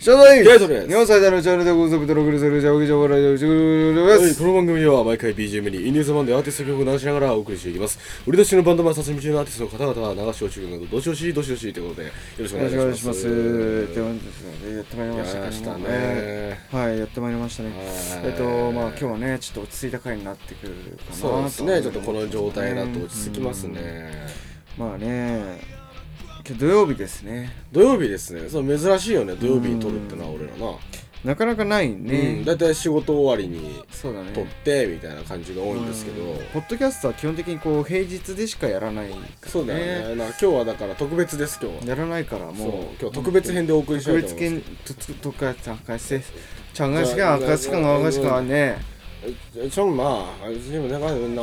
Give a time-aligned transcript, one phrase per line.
[0.00, 2.14] 謝罪ゲートです日本最大のチャンネルでございます。
[2.14, 4.40] ログルセルジャー、ジャー、ラジオ、ジューではい、す。
[4.40, 7.98] この番組は毎回 BGM にインディーズバンドやアーティスト曲を流しながらお送りしていきます。
[8.26, 12.84] 売り出しのバンドマン撮影中のアーティストの方々は流しを中など、どしどし、どしどしということで、よろしくおよ願いしま。
[12.86, 17.68] ろしくお願いしますやってまいりましたねえーはい、やってまいりましたね。
[17.68, 17.86] はい
[18.24, 23.64] えっと、まあ今日はね、ちょっと落ち着いた回になってくるかなとそうですね、ちょっとこの状態だと落ち着きます。
[23.64, 24.10] ね。
[24.46, 25.60] うんまあね、
[26.50, 27.50] じゃ土曜日ですね。
[27.70, 28.48] 土曜日ですね。
[28.48, 29.34] そう珍しいよね。
[29.36, 30.76] 土曜日に撮るってのは俺らな。
[31.22, 34.32] なかなかないね、だいたい、仕事終わりにそうだね。
[34.32, 40.24] 撮ってみたいな感じが多いんですけど、う、ポッドキャストは基本的にこう平日でしかやらないら、ね、そうだよね。
[40.24, 41.84] 今日はだから特別です今日は。
[41.84, 42.52] やらないからもう
[42.98, 44.94] 今日特別編でお送りしたいと思います。
[44.94, 46.20] 特別編とかちゃんかし
[46.72, 48.78] ちゃんがしか赤しかがあかしかね。
[49.70, 50.04] ちょんま
[50.42, 51.42] ああいつにもねかんな。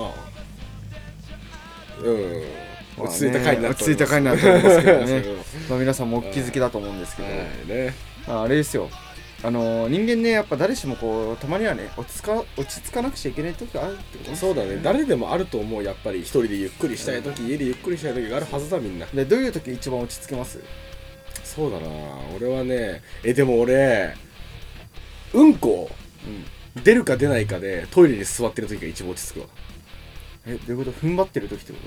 [2.04, 2.67] うん。
[2.98, 5.23] 落ち着いた回にな落ち着いた回になっておりますけどね
[5.70, 7.94] まあ皆さんもお気づきだと思うんですけど、はいね。
[8.28, 8.90] ああれですよ
[9.44, 14.80] あの人間ねやっぱ誰しもこうたまにはね落ち着か落ち着かなくちゃいけない時があるってことそうだね。
[14.81, 19.06] 誰でもあると思う、やっぱり一人でゆっくりしたい時、家でゆっくりしたい時があるはずだ、みんな。
[19.06, 20.59] でどういう時一番落ち着けます？
[21.44, 21.88] そうだな。
[22.36, 24.16] 俺はね、え、でも俺、
[25.34, 25.92] うんこ、
[26.25, 29.48] うん出るか出ないかでトイレに座ってる時が一番落ち着くわ。
[30.48, 30.98] えどういうこと？
[31.00, 31.80] 踏ん張ってる時ってこ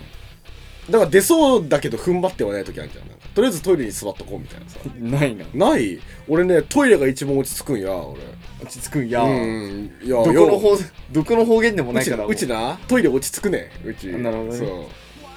[0.90, 3.08] だから出そうだけど踏ん張ってはない時あるじゃん。
[3.08, 4.78] なんかとりあえずトイレに座っとこうみたいなさ。
[4.80, 6.00] とないなない？
[6.28, 8.20] 俺ね、トイレが一番落ち着くんや、俺。
[8.62, 9.90] 落ち着くんや、うん。
[10.02, 10.76] いや、どこのよ方
[11.12, 14.08] どこの方言でもないからうちな、トイレ落ち着くね、うち。
[14.08, 14.68] なるほどねそう。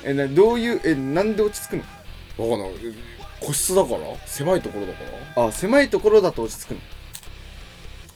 [0.03, 1.77] えなどういうえなんで落ち着く
[2.37, 2.49] の？
[2.51, 2.73] わかんない。
[3.39, 3.99] 個室だから？
[4.25, 4.99] 狭いところだか
[5.35, 5.47] ら？
[5.47, 6.79] あ狭いところだと落ち着くの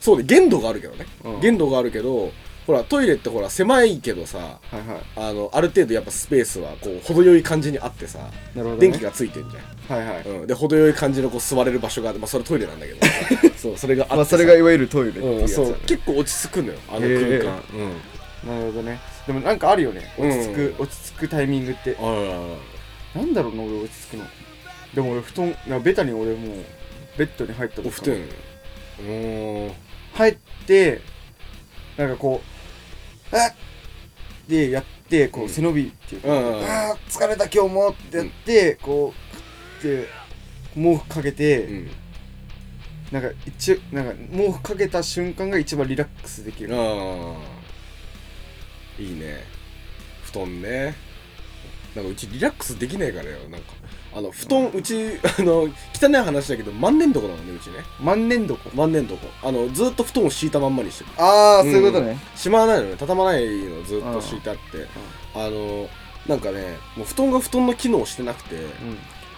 [0.00, 1.06] そうね、限度があるけどね。
[1.24, 2.32] うん限度があるけど、
[2.68, 8.18] ほら、トイレってほら、狭いけどさ、はいはいあの、ある程度やっぱスペースは、こう、程よい感じにあってさ、
[8.54, 9.56] なるほど、ね、電気がついてんじ
[9.88, 10.26] はいはい、ゃん。
[10.26, 10.46] うん。
[10.46, 13.06] で、程よい感じのこう、座れる場所があって、まあ、それトイレなんだけど。
[13.56, 14.16] そう、それがあってさ。
[14.16, 15.74] まあそれがいわゆるトイレっていううん、やつそう。
[15.86, 17.62] 結構落ち着くのよ、あの空間。
[17.72, 18.18] うん。
[18.46, 22.02] なるほどねでもなんかあるよね落ち着く、う落ち着くタイミングってあ
[23.14, 24.24] らなんだろうな俺落ち着くの
[24.94, 26.64] でも俺布団なベタに俺もう
[27.16, 28.14] ベッドに入った時お布団。
[28.14, 29.72] うーん。
[30.14, 30.36] 入っ
[30.66, 31.00] て
[31.96, 32.57] なんかこう
[33.32, 33.54] あっ。
[34.48, 35.48] でやってこううん。
[35.48, 36.64] 背伸びっていうか、うんうんうん。
[36.64, 40.08] あー疲れた今日もってやって、こうって
[40.74, 41.90] 毛布かけて、うん。
[43.12, 46.78] なんか一なんか毛布かけた瞬間が一番リラックスできる、ああ
[49.00, 49.44] いいね。
[50.24, 50.94] 布団ね
[51.94, 53.72] なんかうちリラックスできないからよなんか。
[54.14, 57.84] あの布団うち あの汚い話だけど万年床なのねうちね。
[58.00, 58.56] 万年床。
[58.74, 59.16] 万年床。
[59.46, 61.10] あのずっと布団を敷いたまんまにしてる。
[61.18, 62.18] ああ、うんそういうことね。
[62.34, 62.96] しまわないのね。
[62.98, 64.86] 畳まないのずっと敷いてあって。
[65.34, 65.88] あの
[66.26, 68.70] なんかねもう布団が布団の機能をしてなくてうん。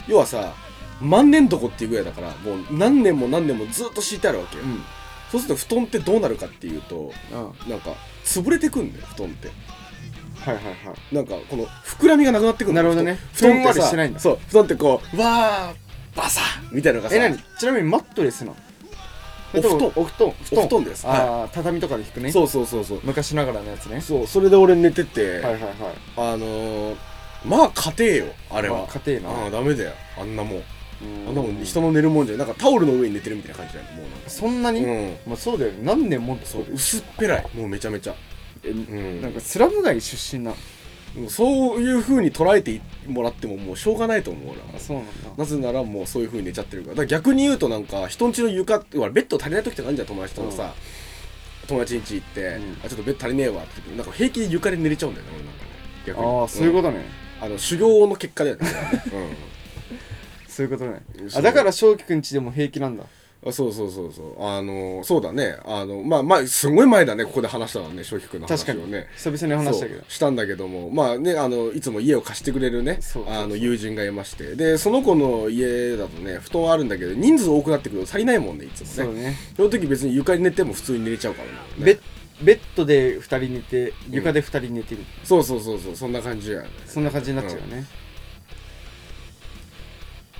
[0.08, 0.54] 要はさ
[1.00, 4.82] 万年床っていうぐらいだからもう何年も何年もずっと敷いてあるわけよ、うん。
[5.30, 7.70] そうすると布団ってどうなるかっていうとうん。
[7.70, 7.94] なんか
[8.24, 9.48] 潰れてくんだよ布団って
[10.40, 10.70] はいはいは
[11.10, 11.14] い。
[11.14, 13.18] なんかこの膨らみがなくなってくるなるほどね。
[13.34, 17.16] 布団ってしてないんだそう布団ってこうわーバサッみたいなのがさ。
[17.16, 18.56] え、なにちなみにマットレスなの？
[19.52, 19.92] お布団。
[19.96, 20.28] お布団。
[20.28, 20.84] お布団。
[20.84, 21.06] です。
[21.06, 22.30] ああ、畳とかで引くね。
[22.32, 23.00] そうそうそうそう。
[23.04, 24.00] 昔ながらのやつね。
[24.00, 24.26] そう。
[24.26, 25.62] それで俺寝てて、はいはいはい。
[26.16, 26.96] あのー、
[27.44, 29.42] まあ家庭よあれは、まあ家庭な。
[29.42, 29.92] ああダメだよ。
[30.20, 30.52] あんなもん。
[30.56, 30.62] うん。
[31.28, 35.16] あんなもん人の寝るもんじゃなんかタオルの上に寝てるみたいな感じだよもうそんなに、うん。
[35.26, 35.78] まあそうだよね。
[35.82, 37.46] 何年もそう薄っぺらい。
[37.54, 38.14] もうめちゃめちゃ
[38.64, 39.22] えうん。
[39.22, 40.54] なんかスラム街出身な。
[41.16, 45.12] もうそういう風に捉えてもらってももうしょうがないと思う俺はあそうなんだ。
[45.36, 46.94] なぜならもうそういう風に寝ちゃってるから。
[46.94, 50.72] だから逆に言うとなんか人んちの床ってベッド足りない時とかあるじゃん友達とのさ、
[51.66, 52.76] 友達ん家行って、うん。
[52.84, 55.70] あちょっとベッド足りねえわってなんか平気で床で寝れちゃうんだよね俺なんかね
[56.06, 56.26] 逆に。
[56.26, 57.00] ああそういうことと、ね、う
[57.44, 58.68] んあの修行の結果だよね、
[60.46, 61.00] そういうことね。
[61.18, 61.24] う。
[61.24, 63.04] ん、あだから正輝くんちでも平気なんだ
[63.46, 64.44] あそうそうそうそう。
[64.44, 65.56] あのそうだね。
[65.64, 68.92] あのまあまあすごい前だねここで話したのはね正輝くんの話を確かに。
[68.92, 70.04] ね久々に話したけど。
[70.08, 70.90] したんだけども。
[70.90, 74.56] まあねあのいつも家を貸してくれるねあの友人がいまして。
[74.56, 78.92] でその子の家だとね布団はあるんだけど人数多くなってくると足りないもんねいつもね。
[78.94, 79.36] そうね。
[79.56, 81.54] その時別に床に寝ても普通に寝れちゃうからね。
[81.78, 82.00] ベッ
[82.42, 86.68] ベッドで2人寝て床で2人寝てる、そうそうそうそうそんな感じやね。
[86.86, 87.84] そんな感じになっちゃうよね、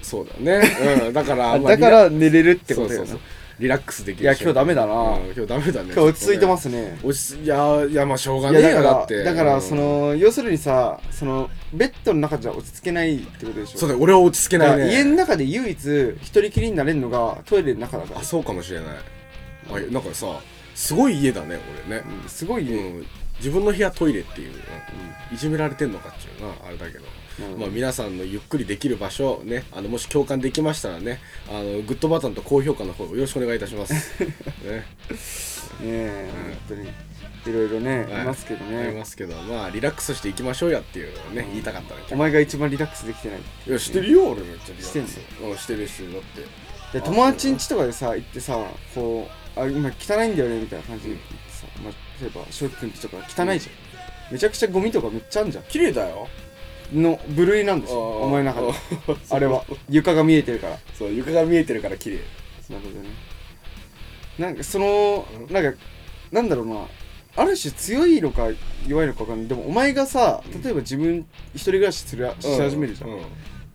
[0.02, 0.62] そうだね。
[1.06, 1.12] うん。
[1.12, 3.20] だから だから寝れるってことよなそうそうそう。
[3.60, 4.22] リラックスできる。
[4.24, 4.94] いや今日ダメだな。
[4.94, 5.92] うん今日ダメだね。
[5.92, 6.98] 今日落ち着いてますすね。
[7.02, 9.24] 落ち着いやいやまあしょうがいねえやだからよだって。
[9.24, 9.62] だからうん。
[9.62, 13.78] その要するにさそのベッドの中じゃ落ち着けないってことでしょ。
[13.78, 14.00] そうだよ。
[14.00, 14.72] 俺は落ち着けないね。
[14.76, 18.20] だから家の中で唯一一人きりになれるのがトイレの中だから。
[18.20, 18.88] あそうかもしれない。
[19.72, 20.40] あなんかさ
[20.74, 21.58] すごい家だね
[21.88, 22.02] 俺ね。
[22.24, 23.06] うんすごいね、うん。
[23.40, 24.52] 自分の部屋トイレっていう、
[25.32, 27.04] いじめられてんのかっていうのはあれだけど、
[27.58, 34.84] まあ、皆さんのゆっくりできる場所ねあのもし共感できましたらねあのグッドボタンと高評価の方よろしくお願いいたします、 ね、ね
[35.80, 36.30] え、
[36.68, 36.90] 本当に
[37.46, 38.22] いろいろね、はい。
[38.22, 43.38] いますけどありねますけどまあリラックスしていきましょうやっていうのをね、言いたかったねお前が一番リラックスできてない。
[43.66, 44.88] いやしてるよ俺めっちゃリラックス。
[44.88, 45.02] してん
[45.48, 46.98] うんしてるしてるだって。
[46.98, 48.58] で友達ん家とかでさ行ってさ
[48.94, 55.64] こうあ今汚いんだよねみたいな感じで言ってさ、まあ、例えば翔くん家とか汚いじゃん、めちゃくちゃゴミとかめっちゃあんじゃん。
[55.64, 56.28] 綺麗だよ
[56.92, 58.72] の部類なんですよお前の中で。
[59.30, 59.64] あ れは。
[59.88, 60.78] 床が見えてるから。
[60.98, 62.16] そう床が見えてるから綺麗。
[62.68, 63.08] なるほどね。
[64.38, 65.78] なんかそのなんか
[66.32, 66.86] なんだろうな。
[67.36, 68.48] ある種強いのか
[68.88, 69.48] 弱いのか分かんない。
[69.48, 73.20] でもお前がさ例えば自分一人暮らしするし始めるじゃん、う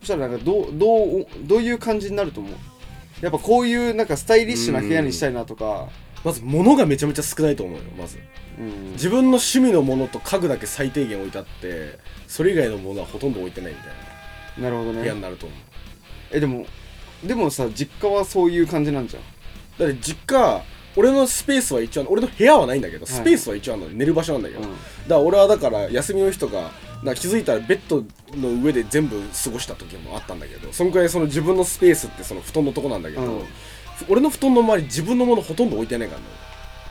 [0.02, 2.54] そしたらなんかどうどうどういう感じになると思う？
[3.22, 5.88] やっぱこういうなんかスタイリッシュな部屋にしたいなとか
[6.26, 8.18] まず物がめちゃめちゃ少ないと思うよまず。
[8.60, 8.92] うん。
[8.94, 14.70] 自分の趣味のものと家具だけ最低限置いてあってそれ以外のものはほとんど置いてないみたいな。
[14.72, 15.58] るほどな部屋ねになると思う。
[16.32, 16.66] えでも
[17.24, 19.24] でもさ実家はそういう感じなんじゃん。
[19.78, 20.64] だって実家
[20.98, 23.08] 俺のスペースは一応俺の部屋はないんだけど、い。
[23.08, 24.72] スペースは一応あるの寝る場所なんだけど、うん。
[24.72, 26.72] だから俺はだから休みの日とか
[27.04, 28.04] な気づいたらベッド
[28.36, 33.46] の上で全部過ごした時もあったんだけどそのくらいその自分のスペースってその布団のとこなんだけど、うんふ
[34.10, 36.28] 俺の布団の周り自分のものほとんど置いてないからね。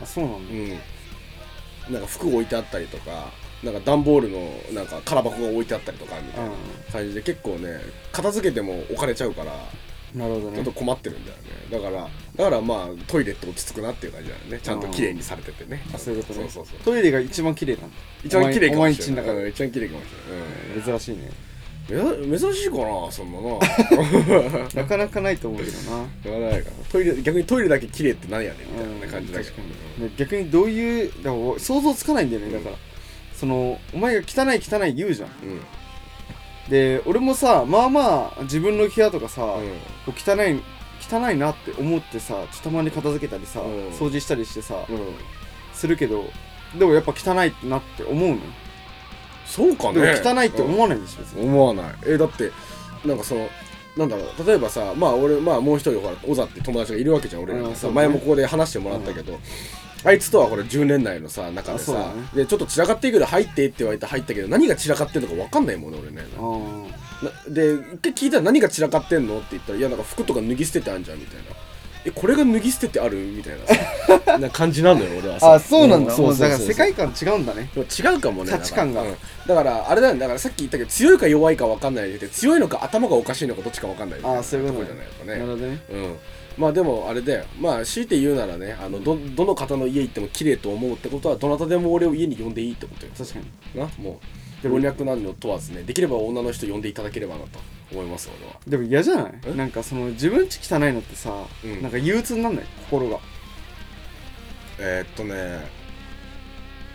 [0.01, 0.53] あそうなんだ。
[0.53, 1.93] うん。
[1.93, 3.31] なんか服置いてあったりとか
[3.63, 6.51] なんか段ボールのなんか空箱が置いてあったりとかみたいな
[6.91, 7.79] 感じで結構ね
[8.11, 9.53] 片付けても置かれちゃうから
[10.15, 10.55] なるほどね。
[10.55, 11.43] ちょっと困ってるんだよね。
[11.69, 14.59] だからだからまあトイレって落ち着くなっていう感じだよね。
[14.63, 15.83] ちゃんと綺麗にされててね。
[15.93, 16.49] あそういうことね。
[16.49, 16.79] そうそうそう。
[16.85, 17.97] トイレが一番綺麗なんだ。
[18.23, 19.49] 一番綺麗かもしれない。
[19.49, 20.05] 一番綺麗かもし
[20.73, 21.31] れない、珍しいね
[21.87, 26.05] 珍しいかなそんなな なかなかないと思うけどな。
[26.23, 26.75] 言わないかな。
[26.91, 30.05] トイレ逆にトイレだけ綺麗って何やねんみたいな感じだけど、確かに。
[30.05, 32.51] ね逆にどういうだから想像つかないんだよね。
[32.51, 32.75] だから
[33.35, 35.29] そのお前が汚い汚い言うじゃん。
[35.43, 35.49] うん。
[35.51, 35.61] うん
[36.69, 40.13] で俺もさまあまあ自分の部屋とかさ、うん。
[40.15, 40.59] 汚い
[40.99, 43.89] 汚いなって思ってさちょっとたまに片付けたりさ、うん。
[43.89, 44.99] 掃除したりしてさ、うん。
[45.73, 46.25] するけど
[46.73, 48.37] でもやっぱ汚いなって思うの、
[49.55, 50.01] そうかね。
[50.01, 51.95] でも汚いって思わないんでしょ別に、思わない。
[52.05, 52.51] えだって
[53.05, 53.47] なんかその
[53.95, 54.45] なんだろう。
[54.45, 57.93] 例えばさまあ俺まあもう一人ほら小沢って友達がいるわけじゃん俺らさ、ね。
[57.93, 59.39] 前もここで話してもらったけど、
[60.03, 62.43] あいつとはこれ10年来のさ中でさ、ね。
[62.43, 65.99] でちょっと散らかっていくけど入ってって言われて入ったけど何が散らかってんのか分かんないもんね。
[66.01, 66.23] 俺ね
[67.47, 69.37] で一回聞いたら何が散らかってんの？
[69.37, 71.43] って言ったらいやなんか服とか脱ぎ捨ててあんじゃんみたいな
[72.05, 75.53] えこれが脱ぎ捨ててあるみたいなさな感じなのよ俺はさ。
[75.55, 77.69] あそうなんだ、そうそうそうだから世界観違うんだね。
[77.75, 79.03] 違うかもね価値観が。
[79.03, 79.47] だから,、うん。
[79.47, 85.31] だからあれだよねだからさっき言ったけど強いか弱いか分かんないで強いのか頭がおかしいのかどっちか分かんないみたいなあそういうことじゃないやっぱね。
[85.33, 85.79] なるほどね。
[85.91, 86.15] うん。
[86.57, 87.43] まあでもあれだよ。
[87.59, 93.11] まあ強いて言うならねあのどどの方の家行っても綺麗と思うってことはどなたでも俺を家に呼んでいいってことよ。
[93.17, 93.79] 確かに。
[93.81, 97.59] なもう老若男女問わずねできれば女の人呼んでいただければなと
[97.91, 98.55] 思います俺は。
[98.67, 99.33] でも嫌じゃない？
[99.45, 99.53] え？
[99.53, 101.33] なんかその自分ち汚いのってさ、
[101.63, 101.81] うん。
[101.81, 102.65] なんか憂鬱になんない？
[102.89, 103.19] 心が。
[104.79, 105.85] えーっとね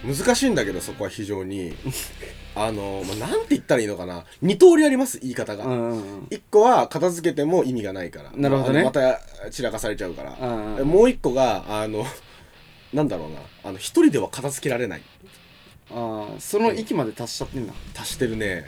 [0.02, 1.74] 難しいんだけどそこは非常に。
[2.56, 4.24] あの、まあ、なんて言ったらいいのかな？
[4.42, 5.20] 二通りあります？
[5.20, 6.26] 言い方が、うんうんうん。
[6.30, 8.32] 一個は片付けても意味がないから。
[8.34, 8.82] なるほどね。
[8.82, 9.20] また
[9.50, 10.88] 散らかされちゃうから、うんうん。
[10.88, 12.04] もう一個があの
[12.92, 13.36] なんだろうな。
[13.62, 15.02] あの一人では片付けられない
[15.92, 17.72] ああその域まで達しちゃってんだ。
[17.98, 18.66] 足してるね。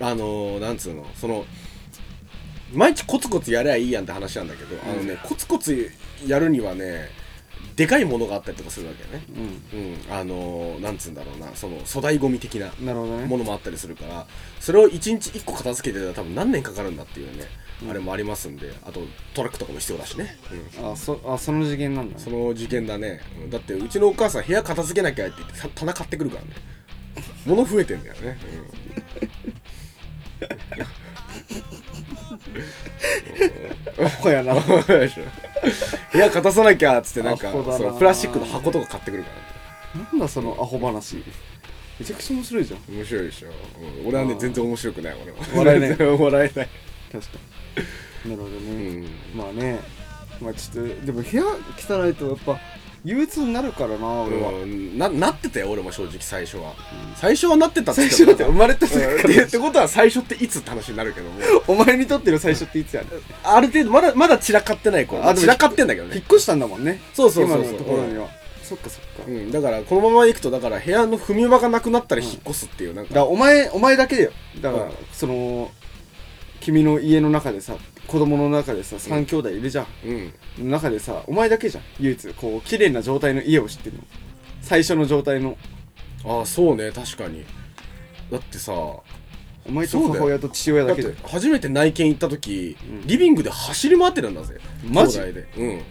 [0.00, 1.44] あのなんつうのその
[2.72, 5.90] 毎日コツコツやりゃいいやんって話なんだけど、あのねコツコツ
[6.26, 7.08] やるにはね
[7.76, 9.24] でかいものがあったりとかするわけね。
[9.72, 9.80] うう
[10.12, 10.14] ん。
[10.14, 11.54] あのなんつうんだろうな。
[11.54, 14.26] その粗大ゴミ的なものもあったりするから
[14.60, 17.44] それを一日一個片付けてたら多分何年かかるんだっていうね、
[17.88, 19.00] あれもありますんであと
[19.34, 20.36] トラックとかも必要だしね、
[20.78, 20.92] うん。
[20.92, 22.20] あそあその次元なんだね。
[22.22, 23.50] その事件だね、うん。
[23.50, 26.48] だってうちのお母さん部屋片付けなきゃって言ってた棚買ってくるからね。
[27.46, 28.38] 物増えてんだよね、
[34.00, 34.54] アホやな。
[34.56, 34.60] うん、
[36.12, 37.78] 部屋片さなきゃっつってなんかアホだな。
[37.78, 40.00] そのプラスチックの箱とか買ってくるから。
[40.00, 41.22] ねなんだそのアホ話。
[41.98, 42.94] めちゃくちゃ面白いじゃん。
[42.96, 44.40] 面白いでしょ、うん俺はねあー。
[44.40, 45.38] 全然面白くない俺は。
[45.54, 45.88] 笑えない。
[45.96, 46.68] 全然笑えない。
[47.12, 47.30] 確か
[48.24, 48.30] に。
[48.30, 48.68] なるほどうね、
[49.00, 49.04] ん。
[49.34, 49.80] まあね。
[50.40, 52.58] まあちょっとでも部屋汚いとやっぱ
[53.04, 56.72] 憂鬱になるからな俺は、うんななってたよ俺も正直最初は、
[57.16, 61.38] 最初はなってた最初だって生まれた時ってことは最初っていつって話になるけども。
[61.68, 63.10] お前にとっての最初っていつやねん。
[63.42, 66.16] ある程度まだまだ散らかってない子あでも散らかってんだけどね。
[66.16, 67.00] 引っ越したんだもんね。
[67.12, 67.74] そうそうそうそう。
[67.74, 68.28] ところには、
[68.62, 74.32] そっかそっか、だかうん、だからこのまま行くとだから部屋の踏み場がなくなったら引っ越すっていうなんか、らお前お前だけだよ。
[74.62, 74.92] だから、うん。
[75.12, 75.70] その
[76.60, 80.66] 君の家の中でさ子供の中でさ3兄弟いるじゃん、うん。
[80.66, 81.84] の中でさお前だけじゃん。
[82.00, 84.04] 唯一こう綺麗な状態の家を知ってるの。
[84.62, 85.56] 最初の状態の。
[86.24, 86.90] ああそうね。
[86.90, 87.44] 確かに。
[88.30, 89.02] だってさお
[89.68, 93.06] 前と母親と父親だけで初めて内見行った時、うん。
[93.06, 94.58] リビングで走り回ってたんだぜ。
[94.86, 95.18] マジ？
[95.18, 95.48] 兄弟で。
[95.56, 95.82] うん。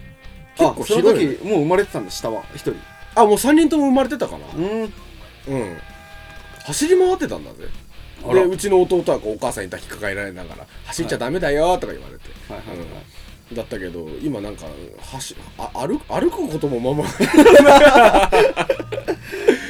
[0.58, 1.34] あ結構その広いね。
[1.34, 2.44] 時もう生まれてたんだ下は。
[2.54, 2.74] 一人。
[3.16, 4.46] あもう3人とも生まれてたかな。
[4.56, 4.82] うん。
[4.82, 4.90] うん。
[6.64, 7.68] 走り回ってたんだぜ
[8.32, 12.86] でうちの弟はこうお母さんに抱きかかえられながら「走っちゃダメだよ」とか言われて、はいはいはい。
[13.50, 13.56] うん。
[13.56, 14.66] だったけど今なんか
[15.00, 17.08] 走あ歩く歩くこともまま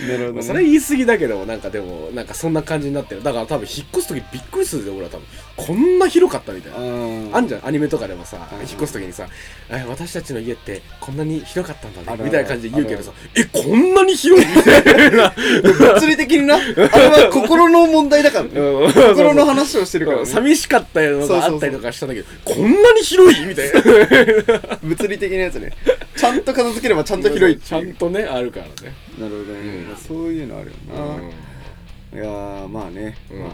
[0.08, 0.42] なるほどね。
[0.42, 3.23] それ言い過ぎだけどなんかでもなんかそんな感じになってる。
[3.23, 5.26] だから多分引っ越す時びっくりするで俺は多分。
[5.56, 6.78] こんな広かったみたいな。
[6.78, 7.30] うん。
[7.37, 7.66] あんじゃん。
[7.66, 8.58] アニメとかでもさうん。
[8.61, 9.28] 引っ越す時にさ
[9.70, 14.46] え私たちの家ってこんなに広かったんだねみたいな感じで言うけどさえこんなに広い？
[14.46, 15.32] みたいな
[15.62, 16.56] 物理的にな？
[16.56, 18.50] あれは心の問題だからね。
[18.61, 18.92] うん。
[18.92, 20.26] 心の話をしてるからね。
[20.26, 23.46] 寂しかったのそうそうそうがあったりとかしたんだけどこんなに広い？
[23.46, 24.78] みたいな。
[24.82, 25.73] 物理的なやつね
[26.16, 28.73] ちゃんと片付ければちゃんと広いってちゃんとねあるからね。
[29.18, 29.88] なるほどね、うん。
[29.88, 31.23] まあそういうのあるよな、うん。
[31.23, 33.40] いやーまあね、うん。
[33.40, 33.50] まあ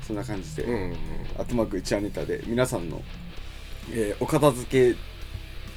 [0.00, 0.72] そんな感じで、うん。
[0.72, 0.96] うん
[1.38, 3.02] アットマーク1アネタで皆さんの、
[3.92, 4.98] えーお片付け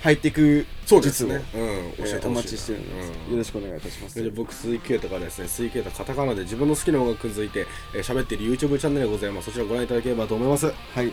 [0.01, 1.43] ハイテクそうです術を、ね。
[1.53, 1.61] うん。
[1.61, 3.31] えーお待ちしてるので、うん。
[3.33, 4.23] よろしくお願いいたします。
[4.23, 9.45] で僕、水系とかですね、水系とカタカナで自分の好きな音楽についてえー喋っている YouTube チャンネルがございます。
[9.45, 10.67] そちらご覧いただければと思います。
[10.67, 11.11] はい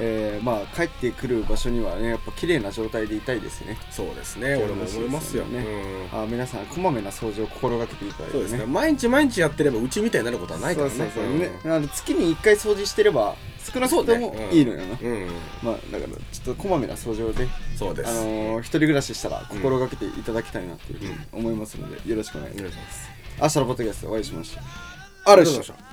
[0.00, 5.44] えー、まあ帰ってくる場所にはねやっぱ綺麗な状態でいたいですねそうですね、俺も思いますよ。
[5.44, 5.58] そうん
[6.12, 10.94] あー皆さんこまめな掃除を心がけていただいてそうですね、毎日毎日やってればうちみたいになることはないからね。
[10.94, 13.36] そうそうそうね、あの月に1回掃除してれば
[13.72, 15.12] 少なくともうんいいのよな、うん。
[15.12, 15.28] うん
[15.62, 18.10] まあだからちょっとこまめな掃除をねそうです。
[18.10, 23.10] あのー、一人暮らししたら心がけていただきたいなというふうに思いますので、よろしくお願いします。
[23.40, 24.64] 明日のポッドキャストでお会いしましょう。
[25.30, 25.89] ありがとうございました。